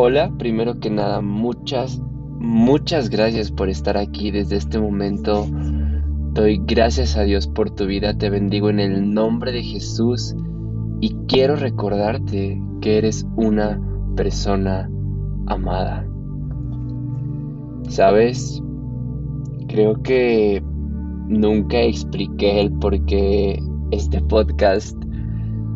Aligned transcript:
Hola, 0.00 0.32
primero 0.38 0.78
que 0.78 0.90
nada, 0.90 1.20
muchas, 1.20 2.00
muchas 2.38 3.10
gracias 3.10 3.50
por 3.50 3.68
estar 3.68 3.96
aquí 3.96 4.30
desde 4.30 4.54
este 4.54 4.78
momento. 4.78 5.44
Doy 6.34 6.62
gracias 6.64 7.16
a 7.16 7.24
Dios 7.24 7.48
por 7.48 7.70
tu 7.70 7.84
vida, 7.86 8.16
te 8.16 8.30
bendigo 8.30 8.70
en 8.70 8.78
el 8.78 9.12
nombre 9.12 9.50
de 9.50 9.64
Jesús 9.64 10.36
y 11.00 11.16
quiero 11.26 11.56
recordarte 11.56 12.62
que 12.80 12.98
eres 12.98 13.26
una 13.34 13.80
persona 14.14 14.88
amada. 15.48 16.06
¿Sabes? 17.88 18.62
Creo 19.66 20.00
que 20.00 20.62
nunca 21.26 21.80
expliqué 21.80 22.60
el 22.60 22.70
por 22.74 23.04
qué 23.06 23.60
este 23.90 24.20
podcast 24.20 24.96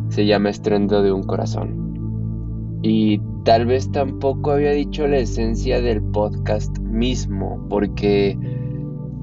se 0.07 0.25
llama 0.25 0.49
Estruendo 0.49 1.03
de 1.03 1.11
un 1.11 1.23
Corazón. 1.23 2.79
Y 2.83 3.19
tal 3.43 3.65
vez 3.65 3.91
tampoco 3.91 4.51
había 4.51 4.71
dicho 4.71 5.07
la 5.07 5.17
esencia 5.17 5.81
del 5.81 6.01
podcast 6.01 6.77
mismo, 6.79 7.65
porque 7.69 8.37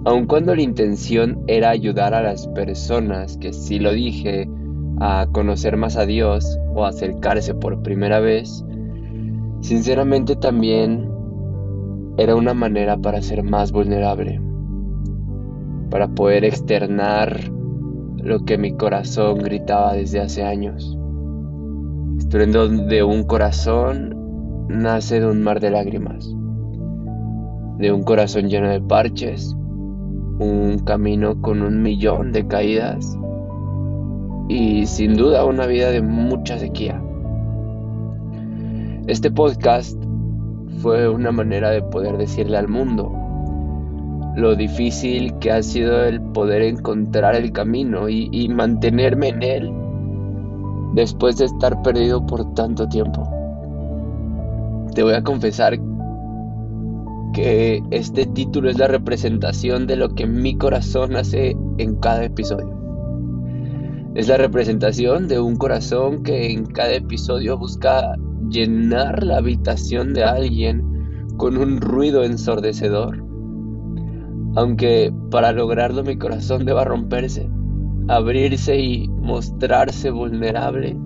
aun 0.05 0.27
cuando 0.27 0.55
la 0.55 0.62
intención 0.62 1.43
era 1.46 1.70
ayudar 1.70 2.15
a 2.15 2.23
las 2.23 2.46
personas, 2.48 3.37
que 3.38 3.52
sí 3.52 3.79
lo 3.79 3.93
dije, 3.93 4.48
a 5.01 5.27
conocer 5.33 5.77
más 5.79 5.96
a 5.96 6.05
Dios 6.05 6.59
o 6.74 6.84
acercarse 6.84 7.55
por 7.55 7.83
primera 7.83 8.20
vez, 8.20 8.65
sinceramente 9.60 10.37
también 10.37 11.10
era 12.18 12.37
una 12.37 12.52
manera 12.52 12.98
para 12.98 13.23
ser 13.23 13.43
más 13.43 13.73
vulnerable, 13.73 14.41
para 15.91 16.09
poder 16.09 16.45
externar 16.45 17.51
lo 18.16 18.45
que 18.45 18.59
mi 18.59 18.77
corazón 18.77 19.38
gritaba 19.38 19.95
desde 19.95 20.21
hace 20.21 20.45
años. 20.45 20.99
Estruendo 22.21 22.68
de 22.68 23.02
un 23.02 23.24
corazón 23.24 24.66
nace 24.68 25.21
de 25.21 25.26
un 25.26 25.43
mar 25.43 25.59
de 25.59 25.71
lágrimas, 25.71 26.29
de 27.79 27.90
un 27.90 28.04
corazón 28.04 28.51
lleno 28.51 28.68
de 28.68 28.80
parches, 28.80 29.57
un 30.38 30.80
camino 30.85 31.40
con 31.40 31.62
un 31.62 31.82
millón 31.82 32.30
de 32.30 32.46
caídas 32.46 33.18
y 34.49 34.87
sin 34.87 35.16
duda 35.16 35.46
una 35.46 35.66
vida 35.66 35.90
de 35.90 36.02
mucha 36.02 36.59
sequía. 36.59 37.02
Este 39.07 39.30
podcast 39.30 39.99
fue 40.82 41.09
una 41.09 41.32
manera 41.32 41.71
de 41.71 41.82
poder 41.82 42.18
decirle 42.18 42.59
al 42.59 42.68
mundo 42.68 43.10
lo 44.37 44.55
difícil 44.55 45.32
que 45.38 45.51
ha 45.51 45.62
sido 45.62 46.05
el 46.05 46.21
poder 46.21 46.62
encontrar 46.62 47.34
el 47.34 47.51
camino 47.51 48.10
y, 48.10 48.49
mantenerme 48.51 49.29
en 49.29 49.43
él 49.43 49.80
después 50.95 51.37
de 51.38 51.46
estar 51.46 51.80
perdido 51.83 52.24
por 52.27 52.55
tanto 52.55 52.88
tiempo. 52.88 53.29
Te 54.95 55.02
voy 55.02 55.15
a 55.15 55.23
confesar 55.23 55.79
que 57.33 57.83
este 57.91 58.27
título 58.27 58.71
es 58.71 58.79
la 58.79 58.88
representación 58.88 59.87
de 59.87 59.96
lo 59.96 60.15
que 60.15 60.27
mi 60.27 60.57
corazón 60.57 61.16
hace 61.16 61.57
en 61.79 61.96
cada 61.96 62.24
episodio. 62.24 62.79
Es 64.15 64.27
la 64.27 64.37
representación 64.37 65.28
de 65.28 65.38
un 65.38 65.56
corazón 65.56 66.25
que 66.25 66.50
en 66.50 66.66
cada 66.66 66.94
episodio 66.94 67.56
busca 67.56 68.16
llenar 68.49 69.22
la 69.22 69.37
habitación 69.37 70.12
de 70.12 70.25
alguien 70.25 70.84
con 71.37 71.56
un 71.56 71.81
ruido 71.81 72.25
ensordecedor. 72.25 73.25
Aunque 74.56 75.12
para 75.31 75.53
lograrlo 75.53 76.03
mi 76.03 76.19
corazón 76.19 76.65
deba 76.65 76.84
romperse, 76.84 77.49
abrirse 78.09 78.78
y 78.78 79.09
mostrarse 79.09 80.10
vulnerable. 80.10 80.97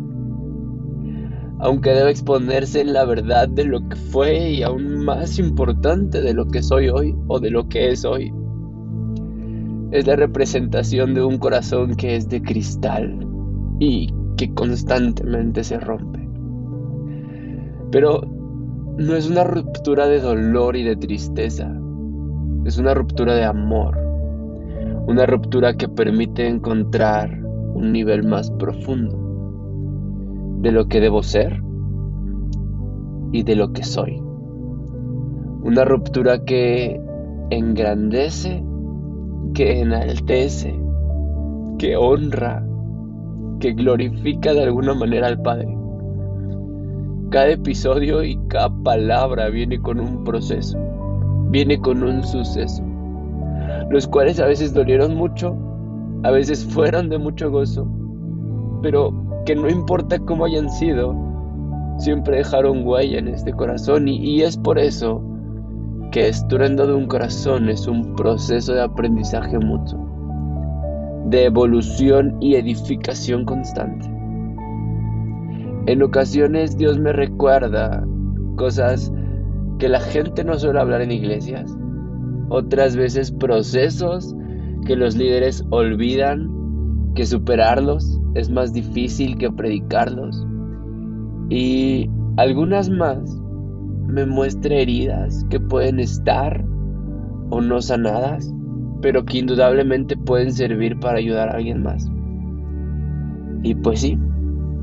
Aunque 1.61 1.91
deba 1.91 2.11
exponerse 2.11 2.81
en 2.81 2.93
la 2.93 3.05
verdad 3.05 3.49
de 3.49 3.65
lo 3.65 3.89
que 3.89 3.97
fue 3.97 4.51
y 4.51 4.63
aún 4.63 5.05
más 5.05 5.39
importante 5.39 6.21
de 6.21 6.35
lo 6.35 6.47
que 6.47 6.63
soy 6.63 6.89
hoy 6.89 7.15
o 7.29 7.39
de 7.39 7.51
lo 7.51 7.69
que 7.69 7.91
es 7.91 8.05
hoy. 8.05 8.33
Es 9.93 10.07
la 10.07 10.17
representación 10.17 11.15
de 11.15 11.23
un 11.23 11.39
corazón 11.39 11.95
que 11.95 12.17
es 12.17 12.29
de 12.29 12.43
cristal 12.43 13.27
y 13.79 14.13
que 14.37 14.53
constantemente 14.55 15.63
se 15.63 15.79
rompe. 15.79 16.29
Pero 17.91 18.23
no 18.99 19.15
es 19.15 19.29
una 19.29 19.45
ruptura 19.45 20.07
de 20.09 20.21
dolor 20.21 20.77
y 20.77 20.83
de 20.83 20.97
tristeza, 20.97 21.73
es 22.65 22.79
una 22.79 22.95
ruptura 22.95 23.35
de 23.35 23.45
amor, 23.45 24.04
una 25.07 25.27
ruptura 25.27 25.77
que 25.77 25.89
permite 25.89 26.47
encontrar 26.49 27.39
un 27.75 27.93
nivel 27.93 28.25
más 28.25 28.51
profundo 28.53 29.25
de 30.61 30.73
lo 30.73 30.87
que 30.87 31.01
debo 31.01 31.23
ser 31.23 31.63
y 33.33 33.43
de 33.43 33.57
lo 33.57 33.73
que 33.73 33.83
soy. 33.83 34.19
Una 35.63 35.85
ruptura 35.85 36.45
que 36.45 37.01
engrandece, 37.51 38.65
que 39.53 39.81
enaltece, 39.81 40.75
que 41.79 41.97
honra, 41.97 42.65
que 43.61 43.73
glorifica 43.73 44.55
de 44.55 44.63
alguna 44.63 44.95
manera 44.95 45.27
al 45.27 45.43
Padre. 45.43 45.77
Cada 47.31 47.51
episodio 47.51 48.23
y 48.23 48.39
cada 48.49 48.71
palabra 48.85 49.49
viene 49.49 49.81
con 49.81 49.99
un 49.99 50.23
proceso, 50.25 50.79
viene 51.51 51.81
con 51.81 52.03
un 52.03 52.23
suceso, 52.23 52.84
los 53.91 54.07
cuales 54.07 54.41
a 54.41 54.47
veces 54.47 54.75
dolieron 54.75 55.15
mucho, 55.15 55.57
a 56.23 56.31
veces 56.31 56.65
fueron 56.65 57.09
de 57.09 57.19
mucho 57.19 57.51
gozo, 57.51 57.87
pero 58.83 59.13
que 59.45 59.55
no 59.55 59.69
importa 59.69 60.19
cómo 60.19 60.47
hayan 60.47 60.71
sido, 60.71 61.15
siempre 61.99 62.39
dejaron 62.39 62.87
huella 62.87 63.19
en 63.19 63.29
este 63.29 63.53
corazón 63.53 64.09
y, 64.09 64.43
es 64.43 64.57
por 64.57 64.79
eso 64.79 65.23
que 66.11 66.29
estruendo 66.29 66.87
de 66.87 66.95
un 66.95 67.07
corazón 67.07 67.69
es 67.69 67.87
un 67.87 68.15
proceso 68.15 68.73
de 68.73 68.83
aprendizaje 68.83 69.59
mutuo, 69.59 69.99
de 71.27 71.45
evolución 71.45 72.37
y 72.41 72.55
edificación 72.55 73.45
constante. 73.45 74.07
En 75.87 76.03
ocasiones 76.03 76.77
Dios 76.79 76.99
me 76.99 77.13
recuerda 77.13 78.05
cosas 78.57 79.13
que 79.79 79.89
la 79.89 80.01
gente 80.01 80.45
no 80.45 80.59
suele 80.59 80.81
hablar 80.81 81.03
en 81.03 81.13
iglesias. 81.13 81.77
Otras 82.55 82.95
veces 82.95 83.33
procesos 83.33 84.33
que 84.87 84.95
los 84.95 85.17
líderes 85.17 85.65
olvidan, 85.71 86.49
que 87.17 87.27
superarlos 87.27 88.21
es 88.35 88.49
más 88.49 88.73
difícil 88.73 89.37
que 89.39 89.51
predicarlos. 89.51 90.47
Y 91.51 92.09
algunas 92.37 92.89
más 92.89 93.19
me 94.07 94.25
muestra 94.25 94.77
heridas 94.77 95.45
que 95.51 95.59
pueden 95.59 95.99
estar 95.99 96.65
o 97.51 97.61
no 97.61 97.83
sanadas, 97.83 98.55
pero 99.03 99.25
que 99.25 99.39
indudablemente 99.39 100.17
pueden 100.17 100.53
servir 100.53 100.97
para 101.01 101.19
ayudar 101.19 101.49
a 101.49 101.57
alguien 101.57 101.83
más. 101.83 102.09
Y 103.65 103.75
pues 103.75 103.99
sí, 103.99 104.17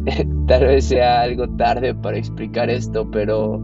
Tal 0.47 0.65
vez 0.65 0.85
sea 0.85 1.21
algo 1.21 1.47
tarde 1.55 1.93
para 1.93 2.17
explicar 2.17 2.69
esto, 2.69 3.09
pero 3.11 3.61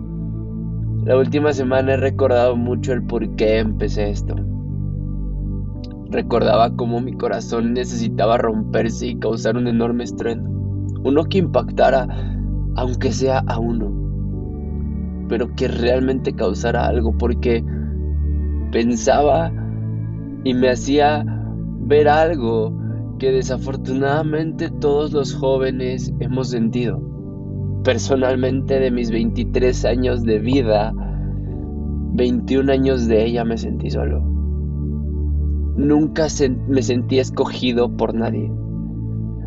la 1.07 1.15
última 1.15 1.53
semana 1.53 1.93
he 1.93 1.97
recordado 1.97 2.57
mucho 2.57 2.91
el 2.91 3.01
por 3.01 3.33
qué 3.37 3.59
empecé 3.59 4.09
esto. 4.09 4.35
Recordaba 6.09 6.75
cómo 6.75 6.99
mi 6.99 7.13
corazón 7.13 7.73
necesitaba 7.73 8.37
romperse 8.37 9.07
y 9.07 9.15
causar 9.17 9.55
un 9.55 9.69
enorme 9.69 10.03
estruendo. 10.03 10.49
Uno 11.05 11.23
que 11.23 11.37
impactara, 11.37 12.09
aunque 12.75 13.13
sea 13.13 13.41
a 13.47 13.57
uno, 13.57 13.89
pero 15.29 15.55
que 15.55 15.69
realmente 15.69 16.33
causara 16.33 16.85
algo, 16.85 17.17
porque 17.17 17.63
pensaba 18.73 19.49
y 20.43 20.53
me 20.55 20.71
hacía 20.71 21.23
ver 21.85 22.09
algo 22.09 22.77
que 23.17 23.31
desafortunadamente 23.31 24.69
todos 24.81 25.13
los 25.13 25.33
jóvenes 25.33 26.13
hemos 26.19 26.49
sentido. 26.49 27.16
Personalmente 27.83 28.79
de 28.79 28.91
mis 28.91 29.11
23 29.11 29.85
años 29.85 30.23
de 30.23 30.39
vida, 30.39 30.93
21 32.13 32.71
años 32.71 33.07
de 33.07 33.25
ella 33.25 33.45
me 33.45 33.57
sentí 33.57 33.89
solo. 33.89 34.21
Nunca 35.77 36.27
me 36.67 36.81
sentí 36.81 37.19
escogido 37.19 37.95
por 37.95 38.13
nadie. 38.13 38.51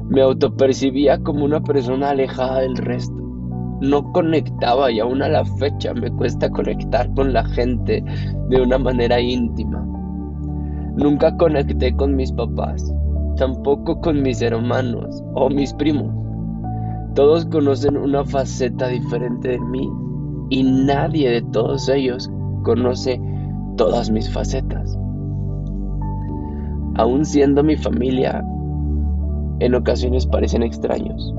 Me 0.09 0.23
autopercibía 0.23 1.23
como 1.23 1.45
una 1.45 1.61
persona 1.63 2.11
alejada 2.11 2.61
del 2.61 2.77
resto. 2.77 3.17
No 3.81 4.13
conectaba 4.13 4.91
y 4.91 5.01
aún 5.01 5.23
a 5.23 5.29
la 5.29 5.45
fecha 5.45 5.95
me 5.95 6.11
cuesta 6.11 6.51
conectar 6.51 7.13
con 7.15 7.33
la 7.33 7.45
gente 7.45 8.05
de 8.49 8.61
una 8.61 8.79
manera 8.79 9.21
íntima. 9.21 9.85
Nunca 10.97 11.37
conecté 11.37 11.95
con 11.97 12.17
mis 12.17 12.33
papás 12.33 12.93
tampoco 13.41 13.99
con 14.03 14.21
mis 14.21 14.43
hermanos 14.43 15.25
o 15.35 15.49
mis 15.49 15.73
primos. 15.73 16.20
Todos 17.15 17.45
conocen 17.47 17.97
una 17.97 18.25
faceta 18.25 18.89
diferente 18.89 19.49
de 19.49 19.61
mí 19.61 19.91
y 20.51 20.63
nadie 20.63 21.31
de 21.31 21.43
todos 21.43 21.89
ellos 21.89 22.31
conoce 22.63 23.21
todas 23.77 24.11
mis 24.11 24.31
facetas. 24.31 24.97
Aún 26.95 27.25
siendo 27.25 27.63
mi 27.63 27.77
familia, 27.77 28.45
en 29.61 29.75
ocasiones 29.75 30.27
parecen 30.27 30.63
extraños. 30.63 31.35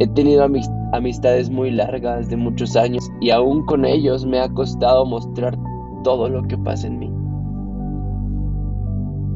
He 0.00 0.06
tenido 0.08 0.46
amistades 0.92 1.50
muy 1.50 1.70
largas 1.70 2.28
de 2.28 2.36
muchos 2.36 2.76
años 2.76 3.08
y 3.20 3.30
aún 3.30 3.64
con 3.66 3.84
ellos 3.84 4.24
me 4.24 4.38
ha 4.38 4.48
costado 4.50 5.04
mostrar 5.06 5.58
todo 6.04 6.28
lo 6.28 6.42
que 6.44 6.56
pasa 6.58 6.86
en 6.86 6.98
mí. 6.98 7.12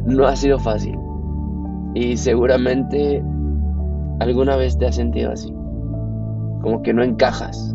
No 0.06 0.26
ha 0.26 0.37
sido 0.37 0.58
fácil 0.58 0.98
y 1.94 2.16
seguramente 2.16 3.25
alguna 4.20 4.56
vez 4.56 4.76
te 4.79 4.87
has 4.87 4.97
sentido 4.97 5.32
así, 5.32 5.53
como 6.62 6.82
que 6.82 6.93
no 6.93 7.03
encajas. 7.03 7.75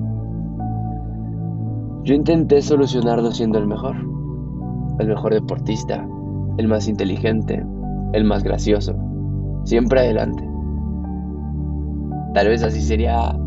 Yo 2.04 2.14
intenté 2.14 2.62
solucionarlo 2.62 3.32
siendo 3.32 3.58
el 3.58 3.68
mejor, 3.68 3.96
el 5.00 5.08
mejor 5.08 5.34
deportista, 5.34 6.08
el 6.58 6.68
más 6.68 6.88
inteligente, 6.88 7.66
el 8.14 8.24
más 8.24 8.44
gracioso, 8.44 8.96
siempre 9.64 10.00
adelante. 10.00 10.48
Tal 12.34 12.48
vez 12.48 12.64
así 12.64 12.82
sería 12.82 13.38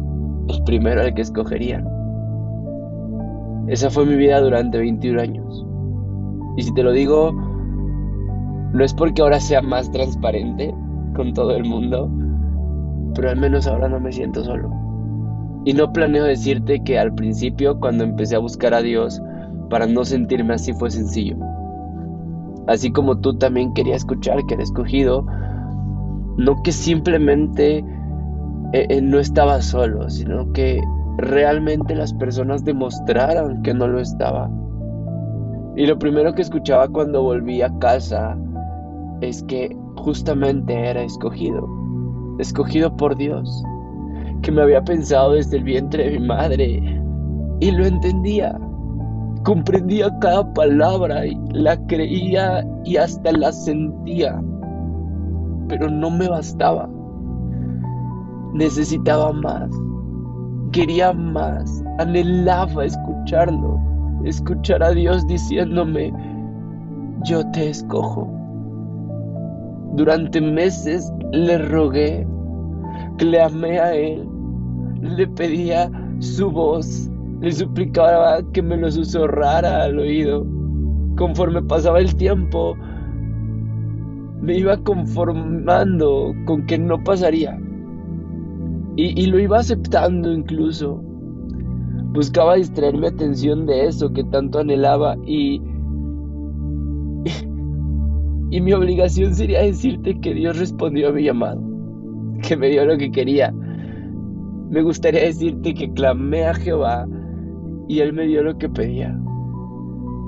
el 0.48 0.64
primero 0.64 1.00
al 1.00 1.14
que 1.14 1.22
escogerían. 1.22 1.88
Esa 3.68 3.88
fue 3.88 4.04
mi 4.04 4.16
vida 4.16 4.40
durante 4.40 4.78
21 4.78 5.20
años. 5.20 5.66
Y 6.56 6.62
si 6.62 6.74
te 6.74 6.82
lo 6.82 6.92
digo, 6.92 7.32
no 8.72 8.84
es 8.84 8.92
porque 8.92 9.22
ahora 9.22 9.40
sea 9.40 9.62
más 9.62 9.90
transparente 9.90 10.74
con 11.14 11.32
todo 11.32 11.56
el 11.56 11.64
mundo, 11.64 12.10
pero 13.14 13.30
al 13.30 13.36
menos 13.36 13.66
ahora 13.66 13.88
no 13.88 14.00
me 14.00 14.12
siento 14.12 14.44
solo. 14.44 14.70
Y 15.64 15.74
no 15.74 15.92
planeo 15.92 16.24
decirte 16.24 16.82
que 16.82 16.98
al 16.98 17.14
principio, 17.14 17.78
cuando 17.78 18.04
empecé 18.04 18.36
a 18.36 18.40
buscar 18.40 18.72
a 18.72 18.82
Dios, 18.82 19.20
para 19.68 19.86
no 19.86 20.04
sentirme 20.04 20.54
así 20.54 20.72
fue 20.72 20.90
sencillo. 20.90 21.36
Así 22.66 22.90
como 22.92 23.18
tú 23.18 23.36
también 23.36 23.72
querías 23.74 23.98
escuchar 23.98 24.44
que 24.46 24.54
era 24.54 24.62
escogido, 24.62 25.26
no 26.36 26.62
que 26.62 26.72
simplemente 26.72 27.78
eh, 28.72 28.86
eh, 28.88 29.00
no 29.02 29.18
estaba 29.18 29.60
solo, 29.60 30.08
sino 30.08 30.52
que 30.52 30.80
realmente 31.18 31.94
las 31.94 32.14
personas 32.14 32.64
demostraran 32.64 33.62
que 33.62 33.74
no 33.74 33.86
lo 33.86 34.00
estaba. 34.00 34.50
Y 35.76 35.86
lo 35.86 35.98
primero 35.98 36.34
que 36.34 36.42
escuchaba 36.42 36.88
cuando 36.88 37.22
volví 37.22 37.62
a 37.62 37.76
casa 37.78 38.36
es 39.20 39.42
que 39.44 39.76
justamente 39.96 40.74
era 40.88 41.02
escogido, 41.02 41.68
escogido 42.40 42.94
por 42.96 43.16
Dios, 43.16 43.62
que 44.42 44.52
me 44.52 44.62
había 44.62 44.82
pensado 44.82 45.32
desde 45.32 45.58
el 45.58 45.64
vientre 45.64 46.10
de 46.10 46.18
mi 46.18 46.26
madre 46.26 47.02
y 47.60 47.70
lo 47.70 47.86
entendía. 47.86 48.58
Comprendía 49.44 50.10
cada 50.20 50.52
palabra 50.52 51.26
y 51.26 51.38
la 51.52 51.76
creía 51.86 52.66
y 52.84 52.96
hasta 52.96 53.32
la 53.32 53.52
sentía, 53.52 54.42
pero 55.68 55.88
no 55.88 56.10
me 56.10 56.28
bastaba. 56.28 56.88
Necesitaba 58.52 59.32
más 59.32 59.70
quería 60.72 61.12
más, 61.12 61.82
anhelaba 61.98 62.84
escucharlo, 62.84 63.80
escuchar 64.24 64.82
a 64.82 64.90
Dios 64.90 65.26
diciéndome, 65.26 66.12
yo 67.24 67.44
te 67.50 67.70
escojo. 67.70 68.39
Durante 69.94 70.40
meses 70.40 71.12
le 71.32 71.58
rogué, 71.58 72.26
clamé 73.18 73.78
a 73.78 73.94
Él, 73.94 74.28
le 75.02 75.26
pedía 75.26 75.90
su 76.20 76.50
voz, 76.50 77.10
le 77.40 77.52
suplicaba 77.52 78.42
que 78.52 78.62
me 78.62 78.76
lo 78.76 78.90
susurrara 78.90 79.84
al 79.84 79.98
oído. 79.98 80.46
Conforme 81.16 81.62
pasaba 81.62 82.00
el 82.00 82.14
tiempo, 82.14 82.76
me 84.40 84.58
iba 84.58 84.76
conformando 84.78 86.32
con 86.46 86.64
que 86.66 86.78
no 86.78 87.02
pasaría 87.02 87.58
y, 88.96 89.26
lo 89.26 89.38
iba 89.38 89.58
aceptando 89.58 90.32
incluso. 90.32 91.00
Buscaba 92.12 92.56
distraer 92.56 92.98
mi 92.98 93.06
atención 93.06 93.66
de 93.66 93.86
eso 93.86 94.12
que 94.12 94.24
tanto 94.24 94.58
anhelaba 94.58 95.16
y, 95.24 95.60
y 98.50 98.60
mi 98.60 98.72
obligación 98.72 99.34
sería 99.34 99.62
decirte 99.62 100.18
que 100.20 100.34
Dios 100.34 100.58
respondió 100.58 101.08
a 101.08 101.12
mi 101.12 101.22
llamado, 101.22 101.62
que 102.42 102.56
me 102.56 102.68
dio 102.68 102.84
lo 102.84 102.98
que 102.98 103.10
quería. 103.10 103.52
Me 104.70 104.82
gustaría 104.82 105.22
decirte 105.22 105.74
que 105.74 105.92
clamé 105.92 106.46
a 106.46 106.54
Jehová 106.54 107.06
y 107.88 108.00
Él 108.00 108.12
me 108.12 108.26
dio 108.26 108.42
lo 108.42 108.58
que 108.58 108.68
pedía. 108.68 109.16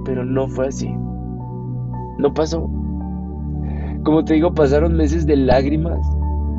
Pero 0.05 0.25
no 0.25 0.49
fue 0.49 0.69
así. 0.69 0.89
No 2.19 2.33
pasó. 2.33 2.71
Como 4.05 4.25
te 4.25 4.35
digo, 4.35 4.55
pasaron 4.55 4.97
meses 4.97 5.27
de 5.27 5.37
lágrimas, 5.37 6.01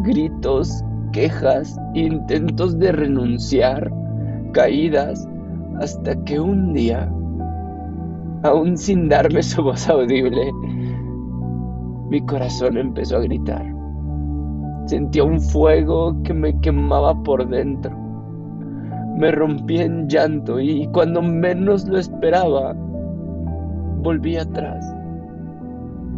gritos, 0.04 0.84
quejas, 1.12 1.78
intentos 1.94 2.78
de 2.80 2.92
renunciar, 2.92 3.92
caídas, 4.54 5.28
hasta 5.80 6.22
que 6.24 6.40
un 6.40 6.74
día, 6.74 7.12
aún 8.44 8.78
sin 8.78 9.10
darme 9.10 9.44
su 9.44 9.64
voz 9.64 9.90
audible, 9.90 10.52
mi 12.14 12.22
corazón 12.28 12.78
empezó 12.78 13.18
a 13.18 13.22
gritar. 13.22 13.66
Sentía 14.86 15.24
un 15.24 15.42
fuego 15.42 16.16
que 16.22 16.32
me 16.32 16.56
quemaba 16.60 17.16
por 17.24 17.50
dentro. 17.50 17.92
Me 19.18 19.32
rompí 19.32 19.78
en 19.80 20.08
llanto 20.08 20.60
y 20.60 20.88
cuando 20.94 21.24
menos 21.24 21.88
lo 21.88 21.98
esperaba, 21.98 22.76
volví 24.04 24.38
atrás. 24.38 24.96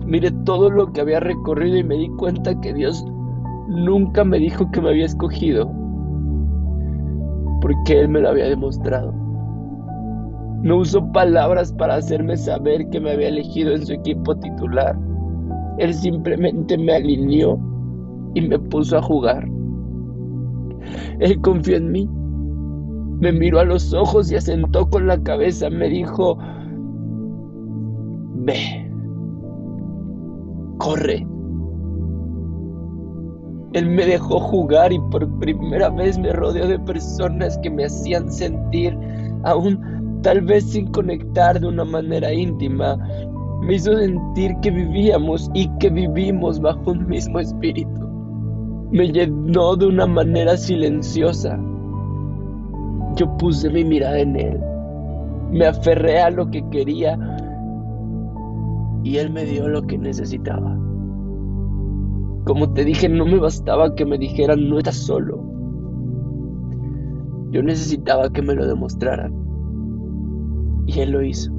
Miré 0.06 0.32
todo 0.44 0.70
lo 0.70 0.92
que 0.92 1.00
había 1.00 1.22
recorrido 1.22 1.78
y 1.78 1.84
me 1.86 1.96
di 1.96 2.10
cuenta 2.18 2.60
que 2.60 2.74
Dios 2.74 3.06
nunca 3.70 4.26
me 4.26 4.38
dijo 4.38 4.70
que 4.72 4.82
me 4.82 4.90
había 4.90 5.06
escogido, 5.06 5.72
porque 7.62 8.02
Él 8.02 8.10
me 8.10 8.20
lo 8.20 8.32
había 8.32 8.50
demostrado. 8.50 9.14
No 10.62 10.76
usó 10.76 11.10
palabras 11.14 11.72
para 11.72 11.96
hacerme 11.96 12.36
saber 12.36 12.90
que 12.90 13.00
me 13.00 13.12
había 13.12 13.30
elegido 13.30 13.74
en 13.74 13.86
su 13.86 13.94
equipo 13.94 14.36
titular. 14.36 14.98
Él 15.78 15.94
simplemente 15.94 16.78
me 16.78 16.94
alineó 16.94 17.60
y 18.34 18.42
me 18.42 18.60
puso 18.60 18.98
a 18.98 19.02
jugar. 19.02 19.48
Él 21.20 21.40
confió 21.42 21.78
en 21.78 21.92
mí. 21.92 22.10
Me 23.20 23.32
miró 23.32 23.60
a 23.60 23.66
los 23.66 23.94
ojos 23.94 24.32
y 24.32 24.36
asentó 24.36 24.90
con 24.90 25.08
la 25.08 25.22
cabeza. 25.24 25.70
Me 25.70 25.90
dijo, 25.90 26.38
ve, 28.46 28.92
corre. 30.78 31.26
Él 33.74 33.88
me 33.88 34.06
dejó 34.06 34.40
jugar 34.40 34.94
y 34.94 35.00
por 35.12 35.28
primera 35.40 35.90
vez 35.90 36.18
me 36.18 36.32
rodeó 36.32 36.66
de 36.68 36.80
personas 36.80 37.58
que 37.58 37.70
me 37.70 37.86
hacían 37.86 38.32
sentir, 38.32 38.98
aún 39.44 40.20
tal 40.22 40.42
vez 40.42 40.64
sin 40.64 40.88
conectar 40.92 41.60
de 41.60 41.68
una 41.68 41.84
manera 41.84 42.32
íntima, 42.34 42.98
me 43.66 43.76
hizo 43.76 43.98
sentir 43.98 44.56
que 44.62 44.70
vivíamos 44.70 45.50
y 45.54 45.68
que 45.80 45.90
vivimos 45.90 46.60
bajo 46.60 46.92
un 46.92 47.08
mismo 47.08 47.40
espíritu. 47.40 48.08
Me 48.92 49.12
llenó 49.12 49.76
de 49.76 49.88
una 49.88 50.06
manera 50.06 50.56
silenciosa. 50.56 51.60
Yo 53.16 53.36
puse 53.38 53.70
mi 53.70 53.84
mirada 53.84 54.20
en 54.20 54.36
Él. 54.36 54.60
Me 55.52 55.66
aferré 55.66 56.22
a 56.22 56.30
lo 56.30 56.50
que 56.50 56.64
quería 56.70 57.18
y 59.04 59.18
Él 59.18 59.32
me 59.32 59.46
dio 59.46 59.68
lo 59.68 59.82
que 59.82 59.98
necesitaba. 59.98 60.78
Como 62.46 62.72
te 62.74 62.86
dije, 62.86 63.10
no 63.10 63.26
me 63.26 63.40
bastaba 63.40 63.96
que 63.96 64.06
me 64.06 64.20
dijeran 64.20 64.70
no 64.70 64.78
estás 64.78 64.98
solo. 64.98 65.44
Yo 67.50 67.64
necesitaba 67.64 68.30
que 68.30 68.44
me 68.44 68.54
lo 68.54 68.68
demostraran. 68.68 69.34
Y 70.86 71.00
él 71.00 71.12
lo 71.12 71.24
hizo. 71.24 71.55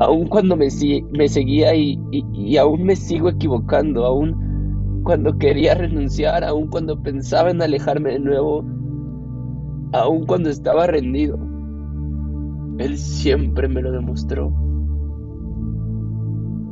Aun 0.00 0.26
cuando 0.26 0.56
me, 0.56 0.70
seguía 0.70 1.74
y, 1.74 2.00
y 2.10 2.56
aún 2.56 2.84
me 2.84 2.96
sigo 2.96 3.28
equivocando, 3.28 4.04
aún 4.04 5.02
cuando 5.04 5.36
quería 5.38 5.74
renunciar, 5.74 6.42
aún 6.42 6.68
cuando 6.68 7.02
pensaba 7.02 7.50
en 7.50 7.62
alejarme 7.62 8.12
de 8.12 8.20
nuevo, 8.20 8.64
aún 9.92 10.26
cuando 10.26 10.50
estaba 10.50 10.86
rendido, 10.86 11.38
Él 12.78 12.96
siempre 12.96 13.68
me 13.68 13.82
lo 13.82 13.92
demostró 13.92 14.52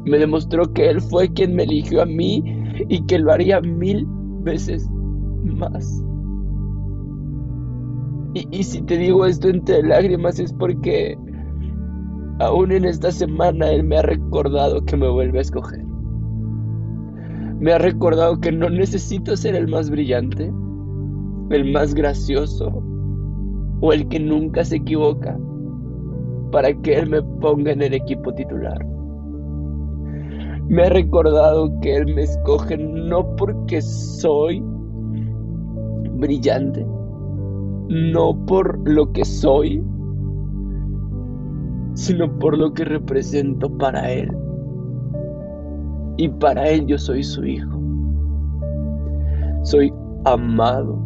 me 0.08 0.18
demostró 0.18 0.72
que 0.72 0.88
Él 0.88 1.00
fue 1.00 1.32
quien 1.32 1.54
me 1.54 1.64
eligió 1.64 2.02
a 2.02 2.06
mí 2.06 2.42
y 2.88 3.04
que 3.06 3.18
lo 3.18 3.32
haría 3.32 3.60
mil 3.60 4.06
veces 4.42 4.88
más. 5.44 6.02
Y, 8.34 8.62
si 8.62 8.82
te 8.82 8.96
digo 8.96 9.26
esto 9.26 9.48
entre 9.48 9.82
lágrimas 9.82 10.38
es 10.38 10.52
porque 10.52 11.16
aún 12.38 12.72
en 12.72 12.84
esta 12.84 13.10
semana 13.10 13.70
Él 13.70 13.84
me 13.84 13.98
ha 13.98 14.02
recordado 14.02 14.84
que 14.84 14.96
me 14.96 15.08
vuelve 15.08 15.38
a 15.38 15.42
escoger. 15.42 15.84
Me 17.60 17.72
ha 17.72 17.78
recordado 17.78 18.40
que 18.40 18.52
no 18.52 18.70
necesito 18.70 19.36
ser 19.36 19.56
el 19.56 19.68
más 19.68 19.90
brillante, 19.90 20.52
el 21.50 21.72
más 21.72 21.94
gracioso 21.94 22.82
o 23.80 23.92
el 23.92 24.08
que 24.08 24.20
nunca 24.20 24.64
se 24.64 24.76
equivoca 24.76 25.38
para 26.52 26.72
que 26.82 26.94
Él 26.94 27.10
me 27.10 27.22
ponga 27.40 27.72
en 27.72 27.82
el 27.82 27.94
equipo 27.94 28.32
titular. 28.32 28.84
Me 30.68 30.82
ha 30.82 30.90
recordado 30.90 31.70
que 31.80 31.96
Él 31.96 32.14
me 32.14 32.22
escoge 32.22 32.76
no 32.76 33.34
porque 33.36 33.80
soy 33.82 34.62
brillante, 36.14 36.86
no 37.88 38.44
por 38.46 38.78
lo 38.88 39.10
que 39.12 39.24
soy, 39.24 39.82
sino 41.98 42.30
por 42.38 42.56
lo 42.56 42.72
que 42.72 42.84
represento 42.84 43.68
para 43.76 44.08
Él. 44.08 44.30
Y 46.16 46.28
para 46.28 46.68
Él 46.68 46.86
yo 46.86 46.96
soy 46.96 47.24
su 47.24 47.44
hijo. 47.44 47.76
Soy 49.64 49.92
amado 50.24 50.96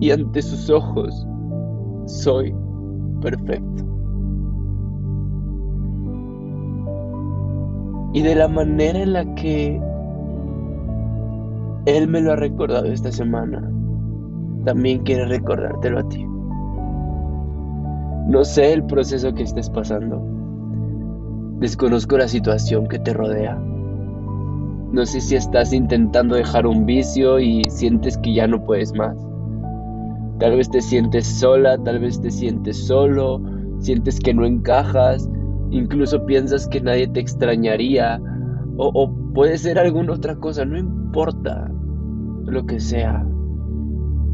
y 0.00 0.10
ante 0.10 0.42
sus 0.42 0.68
ojos 0.68 1.26
soy 2.06 2.52
perfecto. 3.20 3.84
Y 8.14 8.22
de 8.22 8.34
la 8.34 8.48
manera 8.48 9.00
en 9.00 9.12
la 9.12 9.34
que 9.36 9.80
Él 11.86 12.08
me 12.08 12.20
lo 12.20 12.32
ha 12.32 12.36
recordado 12.36 12.86
esta 12.86 13.12
semana, 13.12 13.70
también 14.64 15.04
quiere 15.04 15.26
recordártelo 15.26 16.00
a 16.00 16.08
ti. 16.08 16.27
No 18.28 18.44
sé 18.44 18.74
el 18.74 18.84
proceso 18.84 19.32
que 19.32 19.42
estés 19.42 19.70
pasando. 19.70 20.22
Desconozco 21.60 22.18
la 22.18 22.28
situación 22.28 22.86
que 22.86 22.98
te 22.98 23.14
rodea. 23.14 23.54
No 23.56 25.06
sé 25.06 25.22
si 25.22 25.34
estás 25.34 25.72
intentando 25.72 26.36
dejar 26.36 26.66
un 26.66 26.84
vicio 26.84 27.40
y 27.40 27.62
sientes 27.70 28.18
que 28.18 28.34
ya 28.34 28.46
no 28.46 28.62
puedes 28.62 28.92
más. 28.92 29.16
Tal 30.38 30.56
vez 30.56 30.68
te 30.68 30.82
sientes 30.82 31.26
sola, 31.26 31.78
tal 31.82 32.00
vez 32.00 32.20
te 32.20 32.30
sientes 32.30 32.76
solo, 32.86 33.40
sientes 33.78 34.20
que 34.20 34.34
no 34.34 34.44
encajas, 34.44 35.26
incluso 35.70 36.26
piensas 36.26 36.68
que 36.68 36.82
nadie 36.82 37.08
te 37.08 37.20
extrañaría 37.20 38.20
o, 38.76 38.90
o 38.92 39.32
puede 39.32 39.56
ser 39.56 39.78
alguna 39.78 40.12
otra 40.12 40.36
cosa, 40.36 40.66
no 40.66 40.76
importa 40.76 41.72
lo 42.44 42.66
que 42.66 42.78
sea. 42.78 43.26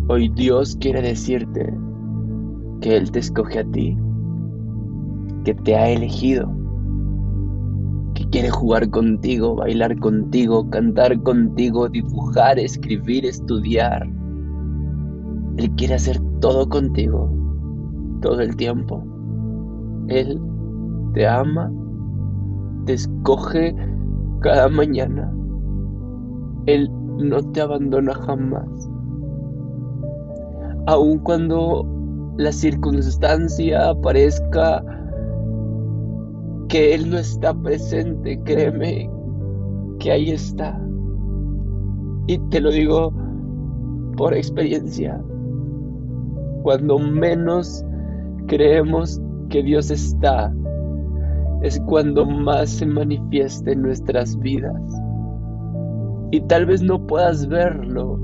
Hoy 0.09 0.31
Dios 0.31 0.77
quiere 0.81 1.01
decirte 1.01 1.73
que 2.85 2.99
Él 2.99 3.11
te 3.11 3.21
escoge 3.21 3.61
a 3.61 3.65
ti, 3.65 3.97
que 5.45 5.55
te 5.55 5.75
ha 5.75 5.89
elegido, 5.89 6.55
que 8.13 8.29
quiere 8.29 8.51
jugar 8.51 8.91
contigo, 8.91 9.55
bailar 9.55 9.99
contigo, 10.01 10.69
cantar 10.69 11.19
contigo, 11.23 11.89
dibujar, 11.89 12.59
escribir, 12.59 13.25
estudiar. 13.25 14.07
Él 15.57 15.71
quiere 15.77 15.95
hacer 15.95 16.21
todo 16.43 16.69
contigo, 16.69 17.33
todo 18.21 18.43
el 18.43 18.55
tiempo. 18.55 19.03
Él 20.09 20.39
te 21.15 21.27
ama, 21.27 21.73
te 22.85 22.93
escoge 22.93 23.75
cada 24.41 24.69
mañana. 24.69 25.33
Él 26.67 26.91
no 27.17 27.41
te 27.53 27.63
abandona 27.63 28.13
jamás. 28.13 28.91
Aun 30.87 31.19
cuando 31.21 31.94
la 32.37 32.51
circunstancia 32.53 33.95
parezca 34.03 34.83
que 36.69 36.95
Él 36.95 37.11
no 37.11 37.19
está 37.19 37.55
presente, 37.55 38.41
créeme 38.45 39.11
que 40.01 40.11
ahí 40.11 40.31
está. 40.31 40.81
Y 42.27 42.39
te 42.49 42.61
lo 42.61 42.71
digo 42.71 43.13
por 44.17 44.35
experiencia. 44.35 45.23
Cuando 46.63 46.99
menos 46.99 47.85
creemos 48.47 49.21
que 49.51 49.63
Dios 49.63 49.91
está, 49.91 50.53
es 51.63 51.81
cuando 51.87 52.27
más 52.27 52.71
se 52.71 52.87
manifiesta 52.87 53.73
en 53.73 53.83
nuestras 53.83 54.39
vidas. 54.39 54.83
Y 56.31 56.41
tal 56.43 56.67
vez 56.67 56.83
no 56.83 57.07
puedas 57.07 57.47
verlo, 57.47 58.19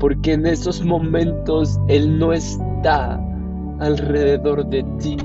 porque 0.00 0.32
en 0.32 0.46
esos 0.46 0.84
momentos 0.84 1.78
Él 1.86 2.18
no 2.18 2.32
está 2.32 3.22
alrededor 3.78 4.66
de 4.66 4.82
ti, 4.98 5.18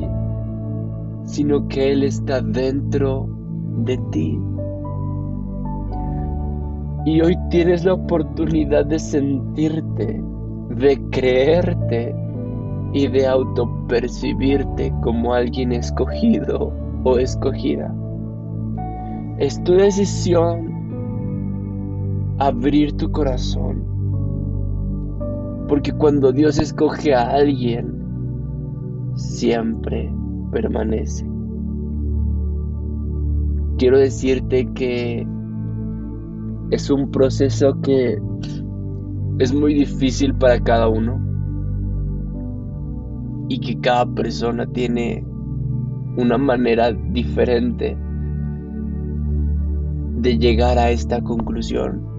sino 1.24 1.68
que 1.70 1.94
Él 1.94 2.04
está 2.04 2.42
dentro 2.42 3.28
de 3.86 3.98
ti. 4.12 4.40
Y 7.06 7.22
hoy 7.22 7.38
tienes 7.50 7.86
la 7.86 7.94
oportunidad 7.94 8.86
de 8.86 9.00
sentirte, 9.00 10.22
de 10.70 11.02
creerte 11.10 12.14
y 12.92 13.08
de 13.08 13.28
autopercibirte 13.28 14.94
como 15.02 15.34
alguien 15.34 15.72
escogido 15.72 16.74
o 17.04 17.18
escogida. 17.18 17.96
Es 19.38 19.64
tu 19.64 19.74
decisión 19.74 20.74
abrir 22.40 22.98
tu 22.98 23.12
corazón 23.12 23.95
porque 25.68 25.92
cuando 25.92 26.32
Dios 26.32 26.60
escoge 26.60 27.14
a 27.14 27.30
alguien, 27.32 27.94
siempre 29.16 30.14
permanece. 30.52 31.28
Quiero 33.78 34.00
decirte 34.00 34.68
que 34.74 35.28
es 36.72 36.90
un 36.90 37.12
proceso 37.12 37.80
que 37.82 38.18
es 39.40 39.54
muy 39.54 39.74
difícil 39.74 40.34
para 40.36 40.60
cada 40.60 40.88
uno 40.88 41.20
y 43.50 43.60
que 43.60 43.80
cada 43.80 44.06
persona 44.06 44.66
tiene 44.68 45.26
una 46.18 46.38
manera 46.38 46.92
diferente 46.92 47.98
de 50.22 50.38
llegar 50.38 50.78
a 50.78 50.90
esta 50.90 51.22
conclusión. 51.22 52.15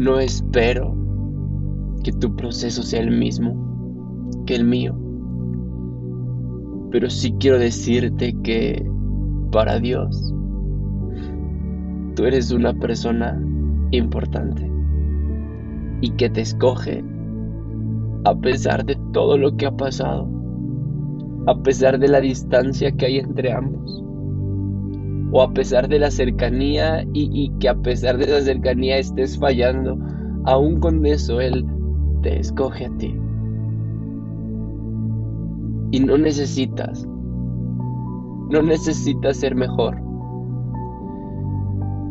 No 0.00 0.18
espero 0.18 0.96
que 2.02 2.10
tu 2.10 2.34
proceso 2.34 2.82
sea 2.82 3.02
el 3.02 3.10
mismo 3.10 3.54
que 4.46 4.54
el 4.54 4.64
mío. 4.64 4.98
Pero 6.90 7.10
sí 7.10 7.34
quiero 7.38 7.58
decirte 7.58 8.34
que 8.42 8.90
para 9.52 9.78
Dios 9.78 10.32
tú 12.14 12.24
eres 12.24 12.50
una 12.50 12.72
persona 12.72 13.38
importante 13.90 14.72
y 16.00 16.08
que 16.12 16.30
te 16.30 16.40
escoge 16.40 17.04
a 18.24 18.34
pesar 18.36 18.86
de 18.86 18.96
todo 19.12 19.36
lo 19.36 19.54
que 19.58 19.66
ha 19.66 19.76
pasado, 19.76 20.26
a 21.46 21.62
pesar 21.62 21.98
de 21.98 22.08
la 22.08 22.22
distancia 22.22 22.90
que 22.90 23.04
hay 23.04 23.18
entre 23.18 23.52
ambos 23.52 23.99
o 25.32 25.42
a 25.42 25.52
pesar 25.52 25.88
de 25.88 25.98
la 25.98 26.10
cercanía 26.10 27.04
y, 27.12 27.50
que 27.60 27.68
a 27.68 27.74
pesar 27.74 28.18
de 28.18 28.26
la 28.26 28.40
cercanía 28.40 28.98
estés 28.98 29.38
fallando, 29.38 29.98
aún 30.44 30.80
con 30.80 31.04
eso 31.06 31.40
Él 31.40 31.64
te 32.22 32.40
escoge 32.40 32.86
a 32.86 32.96
ti. 32.96 33.14
Y 35.92 36.00
no 36.00 36.18
necesitas, 36.18 37.06
no 38.50 38.62
necesitas 38.62 39.36
ser 39.36 39.54
mejor, 39.54 40.00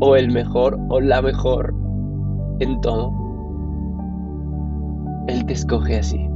o 0.01 0.15
el 0.15 0.31
mejor 0.31 0.79
o 0.89 1.01
la 1.01 1.21
mejor 1.21 1.73
en 2.59 2.79
todo. 2.81 3.11
Él 5.27 5.45
te 5.45 5.53
escoge 5.53 5.99
así. 5.99 6.29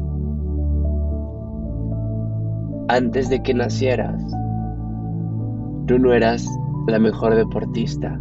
Antes 2.90 3.30
de 3.30 3.42
que 3.42 3.54
nacieras, 3.54 4.22
tú 5.88 5.98
no 5.98 6.14
eras 6.14 6.46
la 6.88 7.00
mejor 7.00 7.36
deportista, 7.36 8.20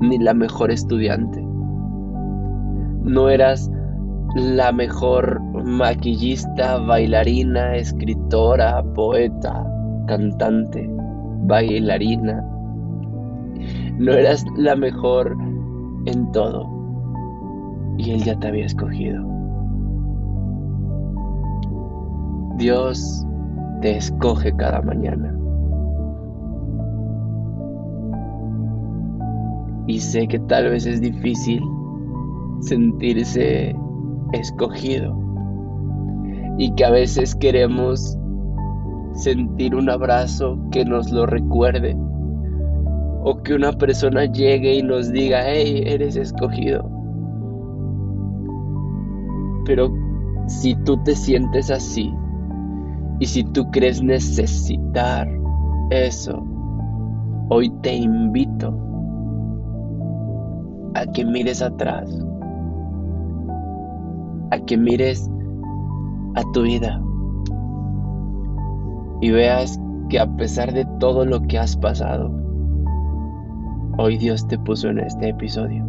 ni 0.00 0.18
la 0.18 0.34
mejor 0.34 0.70
estudiante. 0.70 1.42
No 3.04 3.28
eras 3.28 3.70
la 4.36 4.72
mejor 4.72 5.40
maquillista, 5.64 6.78
bailarina, 6.78 7.76
escritora, 7.76 8.82
poeta, 8.94 9.66
cantante, 10.06 10.88
bailarina. 11.44 12.46
No 13.98 14.12
eras 14.12 14.44
la 14.56 14.76
mejor 14.76 15.36
en 16.06 16.30
todo. 16.32 16.68
Y 17.98 18.12
Él 18.12 18.22
ya 18.22 18.38
te 18.38 18.48
había 18.48 18.66
escogido. 18.66 19.22
Dios 22.56 23.26
te 23.80 23.96
escoge 23.96 24.54
cada 24.56 24.80
mañana. 24.82 25.41
Y 29.86 30.00
sé 30.00 30.28
que 30.28 30.38
tal 30.40 30.70
vez 30.70 30.86
es 30.86 31.00
difícil 31.00 31.62
sentirse 32.60 33.74
escogido 34.32 35.18
y 36.58 36.72
que 36.74 36.84
a 36.84 36.90
veces 36.90 37.34
queremos 37.34 38.16
sentir 39.14 39.74
un 39.74 39.90
abrazo 39.90 40.58
que 40.70 40.84
nos 40.84 41.10
lo 41.10 41.26
recuerde 41.26 41.96
o 43.24 43.42
que 43.42 43.54
una 43.54 43.72
persona 43.72 44.24
llegue 44.26 44.76
y 44.76 44.82
nos 44.82 45.12
diga, 45.12 45.42
hey, 45.44 45.82
eres 45.86 46.16
escogido. 46.16 46.88
Pero 49.64 49.92
si 50.48 50.74
tú 50.84 51.00
te 51.04 51.14
sientes 51.14 51.70
así 51.70 52.12
y 53.20 53.26
si 53.26 53.44
tú 53.44 53.70
crees 53.70 54.02
necesitar 54.02 55.28
eso, 55.90 56.44
hoy 57.48 57.70
te 57.82 57.94
invito 57.94 58.91
a 60.94 61.06
que 61.06 61.24
mires 61.24 61.62
atrás, 61.62 62.08
a 64.50 64.58
que 64.58 64.76
mires 64.76 65.30
a 66.34 66.42
tu 66.52 66.62
vida 66.62 67.00
y 69.20 69.30
veas 69.30 69.80
que 70.08 70.18
a 70.18 70.26
pesar 70.36 70.72
de 70.72 70.86
todo 70.98 71.24
lo 71.24 71.40
que 71.42 71.58
has 71.58 71.76
pasado, 71.76 72.30
hoy 73.96 74.18
Dios 74.18 74.46
te 74.48 74.58
puso 74.58 74.88
en 74.88 74.98
este 74.98 75.30
episodio 75.30 75.86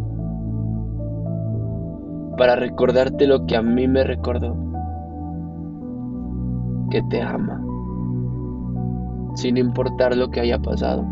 para 2.37 2.55
recordarte 2.55 3.27
lo 3.27 3.45
que 3.45 3.57
a 3.57 3.61
mí 3.61 3.87
me 3.87 4.03
recordó, 4.03 4.55
que 6.89 7.01
te 7.03 7.21
ama, 7.21 7.63
sin 9.35 9.57
importar 9.57 10.15
lo 10.15 10.29
que 10.29 10.39
haya 10.39 10.59
pasado, 10.59 11.05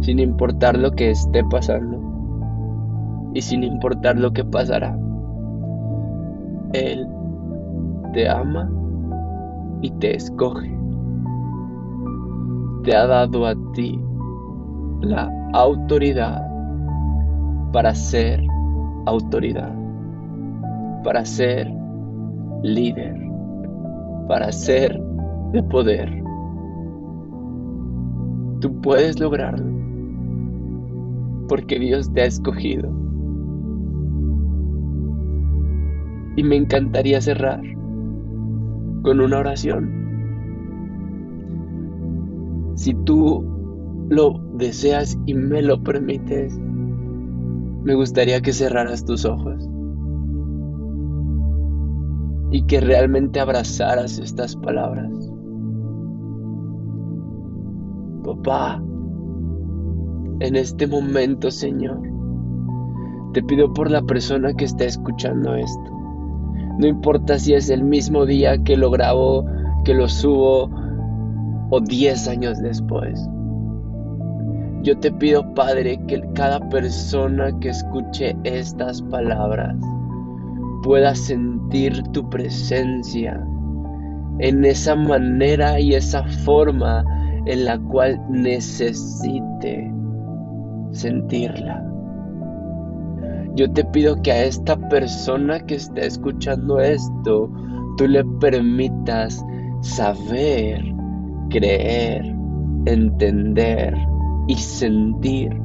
sin 0.00 0.18
importar 0.18 0.76
lo 0.76 0.90
que 0.90 1.10
esté 1.10 1.44
pasando 1.44 2.05
y 3.34 3.40
sin 3.40 3.62
importar 3.64 4.18
lo 4.18 4.32
que 4.32 4.44
pasará. 4.44 4.98
Él 6.72 7.06
te 8.12 8.28
ama 8.28 8.70
y 9.82 9.90
te 9.92 10.16
escoge. 10.16 10.70
Te 12.84 12.96
ha 12.96 13.06
dado 13.06 13.46
a 13.46 13.54
ti 13.72 14.00
la 15.00 15.30
autoridad 15.52 16.46
para 17.72 17.94
ser 17.94 18.42
autoridad, 19.06 19.74
para 21.04 21.24
ser 21.24 21.72
líder, 22.62 23.16
para 24.28 24.50
ser 24.52 25.00
de 25.52 25.62
poder. 25.62 26.22
Tú 28.60 28.80
puedes 28.80 29.20
lograrlo 29.20 29.76
porque 31.48 31.78
Dios 31.78 32.12
te 32.12 32.22
ha 32.22 32.26
escogido. 32.26 32.90
Y 36.36 36.42
me 36.44 36.56
encantaría 36.56 37.20
cerrar 37.20 37.62
con 39.02 39.20
una 39.20 39.38
oración. 39.38 39.90
Si 42.76 42.94
tú 43.04 43.44
lo 44.08 44.38
deseas 44.54 45.18
y 45.26 45.34
me 45.34 45.62
lo 45.62 45.82
permites, 45.82 46.58
me 46.58 47.94
gustaría 47.94 48.40
que 48.42 48.52
cerraras 48.52 49.04
tus 49.04 49.24
ojos 49.24 49.68
y 52.50 52.62
que 52.66 52.80
realmente 52.80 53.40
abrazaras 53.40 54.18
estas 54.18 54.56
palabras. 54.56 55.12
Papá, 58.24 58.82
en 60.40 60.56
este 60.56 60.86
momento, 60.86 61.50
Señor, 61.50 62.00
te 63.32 63.42
pido 63.42 63.72
por 63.72 63.90
la 63.90 64.02
persona 64.02 64.52
que 64.54 64.64
está 64.64 64.84
escuchando 64.84 65.54
esto. 65.54 65.95
No 66.78 66.86
importa 66.86 67.38
si 67.38 67.54
es 67.54 67.70
el 67.70 67.82
mismo 67.82 68.26
día 68.26 68.58
que 68.64 68.76
lo 68.76 68.90
grabo, 68.90 69.44
que 69.84 69.94
lo 69.94 70.08
subo 70.08 70.70
o 71.70 71.80
10 71.80 72.28
años 72.28 72.58
después. 72.60 73.28
Yo 74.82 74.96
te 74.98 75.10
pido, 75.10 75.54
Padre, 75.54 75.98
que 76.06 76.22
cada 76.34 76.60
persona 76.68 77.50
que 77.60 77.70
escuche 77.70 78.36
estas 78.44 79.02
palabras 79.02 79.74
pueda 80.82 81.14
sentir 81.14 82.02
tu 82.12 82.28
presencia 82.30 83.44
en 84.38 84.64
esa 84.64 84.94
manera 84.94 85.80
y 85.80 85.94
esa 85.94 86.22
forma 86.44 87.04
en 87.46 87.64
la 87.64 87.78
cual 87.78 88.20
necesite 88.28 89.92
sentirla. 90.92 91.95
Yo 93.56 93.72
te 93.72 93.84
pido 93.86 94.20
que 94.20 94.32
a 94.32 94.44
esta 94.44 94.76
persona 94.88 95.58
que 95.60 95.76
está 95.76 96.02
escuchando 96.02 96.78
esto, 96.78 97.50
tú 97.96 98.06
le 98.06 98.22
permitas 98.38 99.42
saber, 99.80 100.84
creer, 101.48 102.22
entender 102.84 103.96
y 104.46 104.56
sentir 104.56 105.58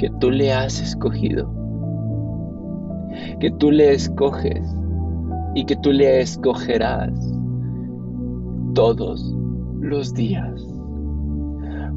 que 0.00 0.10
tú 0.18 0.32
le 0.32 0.52
has 0.52 0.80
escogido, 0.80 1.48
que 3.38 3.52
tú 3.52 3.70
le 3.70 3.92
escoges 3.92 4.76
y 5.54 5.64
que 5.66 5.76
tú 5.76 5.92
le 5.92 6.20
escogerás 6.20 7.12
todos 8.74 9.32
los 9.80 10.12
días. 10.12 10.60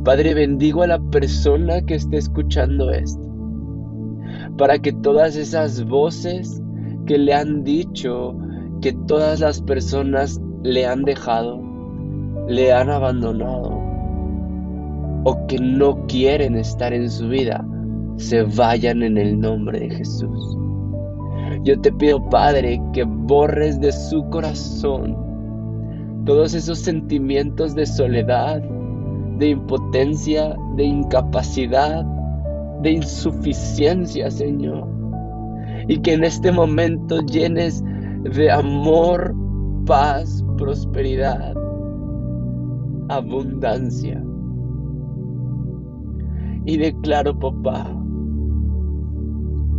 Padre, 0.04 0.36
bendigo 0.36 0.84
a 0.84 0.88
la 0.88 1.00
persona 1.00 1.82
que 1.82 1.96
esté 1.96 2.18
escuchando 2.18 2.92
esto, 2.92 3.33
para 4.58 4.80
que 4.80 4.92
todas 4.92 5.36
esas 5.36 5.84
voces 5.86 6.62
que 7.06 7.18
le 7.18 7.34
han 7.34 7.64
dicho 7.64 8.36
que 8.82 8.94
todas 9.08 9.40
las 9.40 9.62
personas 9.62 10.42
le 10.62 10.86
han 10.86 11.04
dejado, 11.04 11.62
le 12.48 12.72
han 12.72 12.90
abandonado, 12.90 13.72
o 15.24 15.48
que 15.48 15.58
no 15.58 16.06
quieren 16.08 16.56
estar 16.56 16.94
en 16.94 17.10
su 17.10 17.30
vida 17.30 17.66
se 18.18 18.44
vayan 18.44 19.04
en 19.04 19.18
el 19.18 19.40
nombre 19.40 19.80
de 19.80 19.90
Jesús. 19.90 20.58
Yo 21.64 21.80
te 21.80 21.92
pido, 21.94 22.30
Padre, 22.30 22.82
que 22.94 23.04
borres 23.04 23.80
de 23.80 23.92
su 23.92 24.24
corazón 24.30 25.18
todos 26.26 26.54
esos 26.54 26.80
sentimientos 26.80 27.76
de 27.76 27.86
soledad, 27.86 28.62
de 29.40 29.50
impotencia, 29.50 30.56
de 30.76 30.84
incapacidad, 30.84 32.06
de 32.84 32.92
insuficiencia, 32.92 34.30
Señor. 34.30 34.88
Y 35.88 35.98
que 36.00 36.14
en 36.14 36.24
este 36.24 36.52
momento 36.52 37.22
llenes 37.22 37.84
de 38.36 38.52
amor, 38.52 39.34
paz, 39.86 40.46
prosperidad, 40.58 41.54
abundancia. 43.10 44.24
Y 46.66 46.78
declaro, 46.78 47.38
papá, 47.38 47.90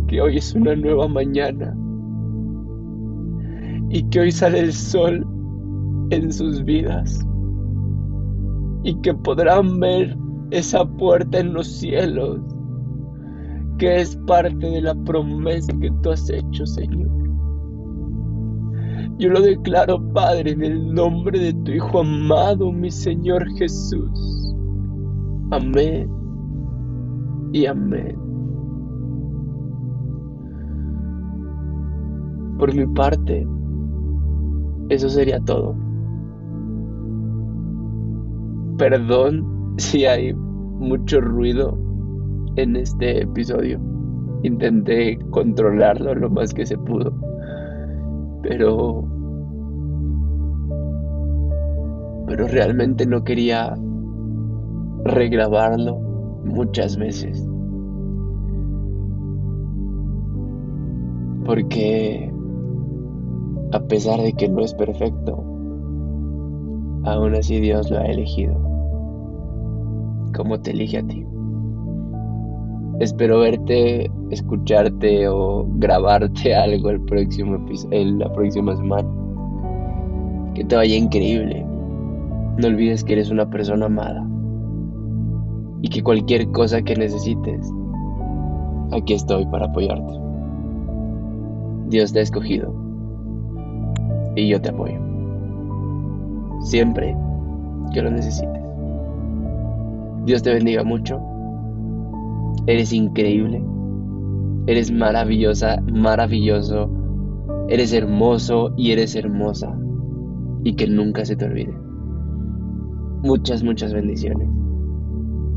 que 0.07 0.21
hoy 0.21 0.37
es 0.37 0.53
una 0.53 0.75
nueva 0.75 1.07
mañana. 1.07 1.75
Y 3.89 4.03
que 4.09 4.19
hoy 4.19 4.31
sale 4.31 4.59
el 4.59 4.73
sol 4.73 5.25
en 6.09 6.31
sus 6.31 6.63
vidas. 6.63 7.25
Y 8.83 8.95
que 9.01 9.13
podrán 9.13 9.79
ver 9.79 10.15
esa 10.51 10.85
puerta 10.85 11.39
en 11.39 11.53
los 11.53 11.67
cielos 11.67 12.54
que 13.77 14.01
es 14.01 14.15
parte 14.27 14.65
de 14.65 14.81
la 14.81 14.95
promesa 15.03 15.73
que 15.79 15.91
tú 16.01 16.11
has 16.11 16.29
hecho, 16.29 16.65
Señor. 16.65 17.09
Yo 19.17 19.29
lo 19.29 19.41
declaro, 19.41 20.01
Padre, 20.13 20.51
en 20.51 20.63
el 20.63 20.93
nombre 20.93 21.39
de 21.39 21.53
tu 21.53 21.71
Hijo 21.71 21.99
amado, 21.99 22.71
mi 22.71 22.91
Señor 22.91 23.47
Jesús. 23.57 24.53
Amén 25.51 26.09
y 27.53 27.65
amén. 27.65 28.17
Por 32.57 32.73
mi 32.73 32.85
parte, 32.87 33.47
eso 34.89 35.09
sería 35.09 35.39
todo. 35.41 35.75
Perdón 38.77 39.75
si 39.77 40.05
hay 40.05 40.33
mucho 40.33 41.21
ruido 41.21 41.84
en 42.55 42.75
este 42.75 43.21
episodio. 43.23 43.79
Intenté 44.43 45.17
controlarlo 45.31 46.15
lo 46.15 46.29
más 46.29 46.53
que 46.53 46.65
se 46.65 46.77
pudo. 46.77 47.13
Pero... 48.41 49.03
Pero 52.27 52.47
realmente 52.47 53.05
no 53.05 53.23
quería 53.23 53.75
regrabarlo 55.03 55.97
muchas 56.43 56.97
veces. 56.97 57.47
Porque 61.45 62.31
a 63.71 63.79
pesar 63.81 64.21
de 64.21 64.33
que 64.33 64.49
no 64.49 64.61
es 64.61 64.73
perfecto, 64.73 65.43
aún 67.03 67.35
así 67.35 67.59
Dios 67.59 67.91
lo 67.91 67.99
ha 67.99 68.05
elegido, 68.05 68.55
como 70.33 70.59
te 70.59 70.71
elige 70.71 70.97
a 70.97 71.05
ti. 71.05 71.25
Espero 72.99 73.39
verte, 73.39 74.09
escucharte 74.31 75.27
o 75.27 75.65
grabarte 75.75 76.55
algo 76.55 76.89
el 76.89 77.01
próximo 77.01 77.57
en 77.91 78.19
la 78.19 78.31
próxima 78.31 78.75
semana. 78.77 79.07
Que 80.53 80.63
te 80.63 80.75
vaya 80.75 80.95
increíble. 80.95 81.65
No 82.57 82.67
olvides 82.67 83.03
que 83.03 83.13
eres 83.13 83.29
una 83.29 83.49
persona 83.49 83.87
amada 83.87 84.25
y 85.81 85.89
que 85.89 86.01
cualquier 86.01 86.49
cosa 86.51 86.81
que 86.81 86.95
necesites, 86.95 87.69
aquí 88.91 89.13
estoy 89.13 89.45
para 89.47 89.65
apoyarte. 89.65 90.13
Dios 91.89 92.13
te 92.13 92.19
ha 92.19 92.21
escogido 92.23 92.73
y 94.35 94.47
yo 94.47 94.61
te 94.61 94.69
apoyo. 94.69 94.99
Siempre 96.61 97.15
que 97.93 98.01
lo 98.01 98.09
necesites. 98.09 98.63
Dios 100.25 100.41
te 100.41 100.53
bendiga 100.53 100.83
mucho. 100.83 101.34
Eres 102.67 102.93
increíble 102.93 103.63
Eres 104.67 104.91
maravillosa, 104.91 105.79
maravilloso. 105.93 106.89
Eres 107.69 107.93
hermoso 107.93 108.73
y 108.75 108.91
eres 108.91 109.15
hermosa. 109.15 109.77
Y 110.63 110.75
que 110.75 110.87
nunca 110.87 111.23
se 111.23 111.35
te 111.35 111.45
olvide. 111.45 111.73
Muchas, 113.23 113.63
muchas 113.63 113.93
bendiciones. 113.93 114.49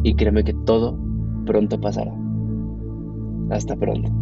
Y 0.02 0.14
créeme 0.14 0.44
que 0.44 0.52
todo 0.66 0.98
pronto 1.46 1.80
pasará. 1.80 2.14
Hasta 3.50 3.76
pronto. 3.76 4.12